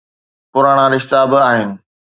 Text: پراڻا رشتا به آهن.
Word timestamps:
پراڻا 0.51 0.85
رشتا 0.93 1.19
به 1.29 1.37
آهن. 1.49 1.69